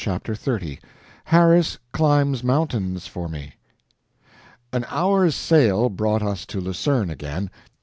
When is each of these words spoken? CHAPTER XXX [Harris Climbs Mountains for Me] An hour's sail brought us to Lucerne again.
CHAPTER 0.03 0.33
XXX 0.33 0.79
[Harris 1.25 1.77
Climbs 1.91 2.43
Mountains 2.43 3.05
for 3.05 3.29
Me] 3.29 3.53
An 4.73 4.83
hour's 4.89 5.35
sail 5.35 5.89
brought 5.89 6.23
us 6.23 6.43
to 6.47 6.59
Lucerne 6.59 7.11
again. 7.11 7.51